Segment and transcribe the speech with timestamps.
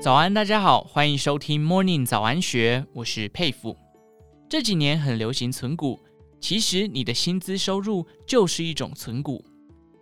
[0.00, 3.76] 早安，大家好，欢迎收听 Morning 早安学，我是佩服。
[4.48, 6.00] 这几年很流行存股，
[6.40, 9.44] 其实你的薪资收入就是一种存股。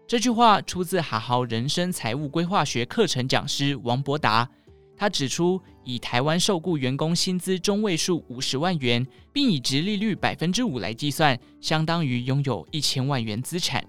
[0.07, 4.49] 这句话出自好好人生财务规划学课程讲师王博达。
[4.97, 13.85] 他指出，以台湾受雇员工薪资中位数五十万元，并以殖利率百分之五来计算，相当于拥有一千万元资产。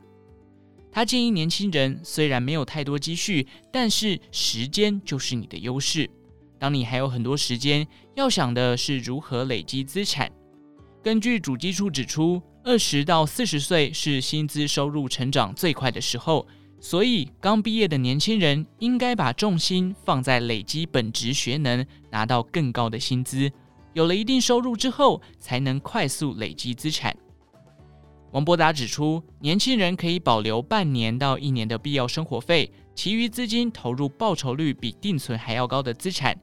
[0.92, 6.10] 他建议年轻人，虽然没有太多积蓄，但是时间就是你的优势。
[6.58, 10.30] 当你还有很多时间，要想的是如何累积资产。
[11.02, 16.46] 根据主计处指出，二十到四十岁是薪资收入成长最快的时候。
[16.82, 23.52] 所以，刚毕业的年轻人应该把重心放在累积本职学能，拿到更高的薪资。
[23.94, 27.14] 有了一定收入之后，才能快速累积资产。
[28.32, 36.38] 王博达指出，年轻人可以保留半年到一年的必要生活费，其余资金投入报酬率比定存还要高的资产。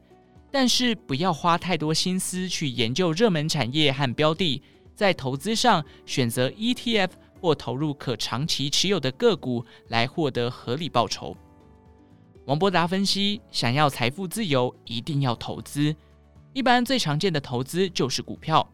[0.50, 4.62] 但是，不要花太多心思去研究热门产业和标的，
[4.94, 7.10] 在投资上选择 ETF。
[7.38, 11.36] 或投入可长期持有的个股来获得合理报酬。
[12.46, 15.94] 王博达分析，想要财富自由，一定要投资。
[16.54, 18.66] 一般最常见的投资就是股票。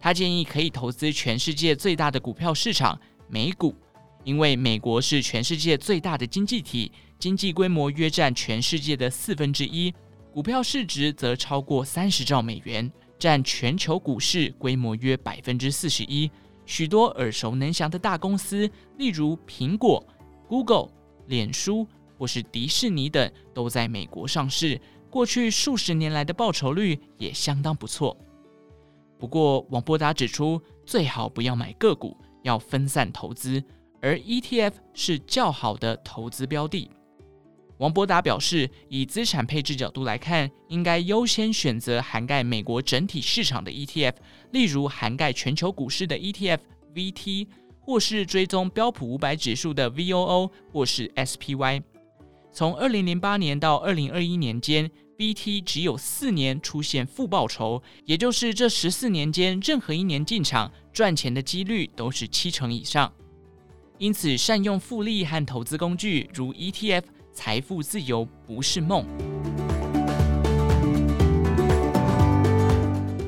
[0.00, 2.98] 他建议可以投资全世界最大的股票市场——
[3.28, 3.74] 美股，
[4.24, 9.92] 因为美国是全世界最大的经济体，经济规模约占全世界的四分之一，
[10.32, 16.30] 股票市值则超过三十兆美元，占全球股市规模约百分之四十一。
[16.64, 20.02] 许多耳熟能详的大公司，例如苹果、
[20.48, 20.88] Google、
[21.26, 24.80] 脸书或是迪士尼等，都在美国上市。
[25.10, 28.16] 过去数十年来的报酬率也相当不错。
[29.20, 33.62] 不过，王博达指出，最好不要买个股，要分散投资，
[34.00, 36.90] 而 ETF 是较好的投资标的。
[37.76, 44.14] 王博达表示，以资产配置角度来看，应该优先选择涵盖美国整体市场的 ETF，
[44.52, 46.60] 例如涵盖全球股市的 ETF
[46.94, 47.46] VT，
[47.80, 51.82] 或是追踪标普五百指数的 VOO 或是 SPY。
[52.52, 63.12] 从二零零八年到二零二一年间 B T 只有四年出现负报酬，也就是这十四年间任何一年进场赚钱的几率都是七成以上。
[63.98, 67.02] 因此，善用复利和投资工具如 ETF。
[67.34, 69.04] 财富自由不是梦。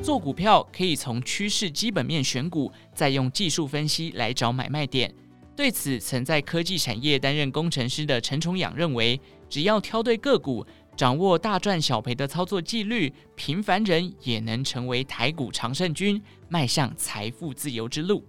[0.01, 5.13] 做股票可以从趋势基本面选股，再用技术分析来找买卖点。
[5.55, 10.65] 对此，曾在科技产业担任工程师的陈重阳认为，只要挑对个股，
[10.95, 18.23] 掌握大赚小赔的操作纪律，平凡人也能成为台股常胜军，迈向财富自由之路。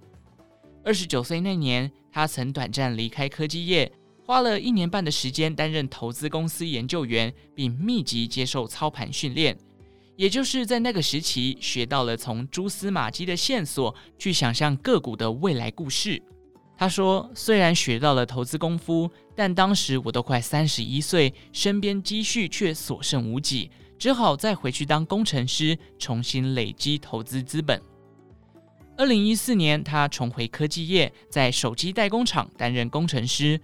[0.83, 3.91] 二十九岁那年，他曾短暂离开科技业。
[4.27, 9.55] 花了一年半的时间担任投资公司研究员，并密集接受操盘训练。
[10.17, 16.23] 也就是在那个时期，学到了从蛛丝马迹的线索去想象个股的未来故事。
[16.77, 27.81] 他说：“虽然学到了投资功夫，但当时我都快三十一岁，身边积蓄却所剩无几，只好再回去当工程师，重新累积投资资本。”
[28.99, 33.61] 二零一四年，他重回科技业，在手机代工厂担任工程师。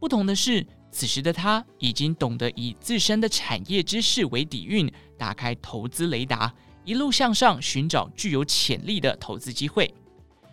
[0.00, 6.52] 不同的是，此时的他已经懂得以自身的产业知识为底蕴，打开投资雷达，
[6.84, 9.92] 一路向上寻找具有潜力的投资机会。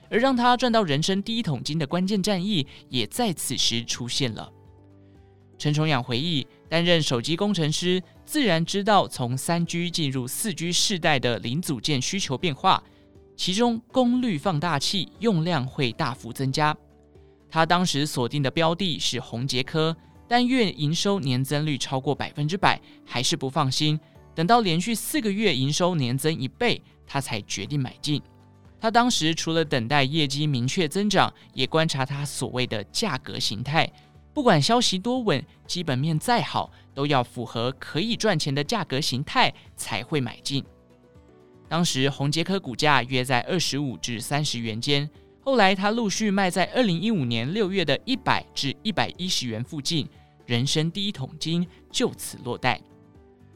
[0.09, 4.51] 而让他赚到人生第一桶金的关键战役，也在此时出现了。
[5.57, 12.81] 陈重阳回忆，担任手机工程师，自然知道从三 G 进入四 G 世代的零组件需求变化，
[13.35, 16.75] 其中功率放大器用量会大幅增加。
[17.49, 19.95] 他当时锁定的标的是宏杰科，
[20.27, 23.99] 但月营收年增率超过百分之百，还是不放心。
[24.33, 28.21] 等到连续四个月营收年增一倍，他才决定买进。
[28.79, 33.89] 他当时除了等待业绩明确增长，也观察他所谓的价格形态。
[34.33, 40.63] 不管消息多稳，基本面再好，都要符合可以赚钱的价格形态才会买进。
[41.67, 45.09] 当时宏捷科股价约在二十五至三十元间。
[45.41, 50.07] 后来，他陆续卖在二零一五年六月的一百至一百一十元附近，
[50.45, 52.79] 人生第一桶金就此落袋。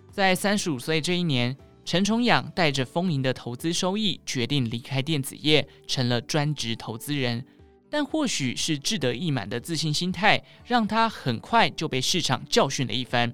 [0.10, 1.56] 在三十五岁这一年，
[1.86, 7.46] 陈重阳带着丰盈的投资收益，决定离开电子业，成了专职投资人。
[7.90, 13.34] 但或许是志得意满的自信心态，让他很快就被市场教训了一番。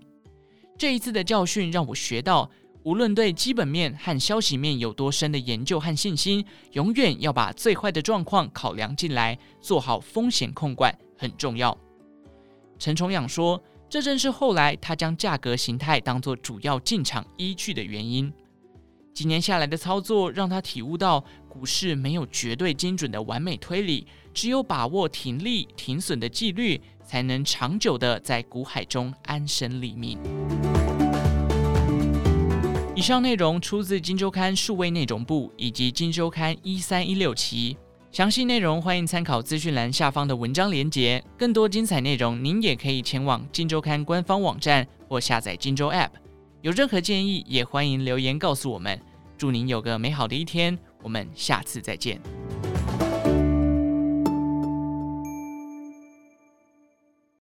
[0.78, 2.50] 这一次的教训让我学到。
[2.84, 11.78] 无论对基本面和消息面有多深的研究和信心，永远要把最坏的状况考量进来，做好风险控管很重要。
[12.80, 18.32] 陈重阳说：“这正是后来他将价格形态当作主要进场依据的原因。
[19.16, 30.20] 几年下来的操作，让他体悟到股市没有绝对精准的完美推理，只有把握停利停损的纪律，才能长久的在股海中安身立命。
[32.96, 37.76] 以上内容出自《金周刊》数位内容部以及《金周刊》一三一六期，
[38.12, 41.24] 详细内容欢迎参考资讯栏下方的文章连接。
[41.38, 46.08] 更多精彩内容，您也可以前往《金周刊》官方网站或下载《金周 App》。
[46.62, 49.00] 有任何建议，也欢迎留言告诉我们。
[49.38, 52.20] 祝您有个美好的一天，我们下次再见。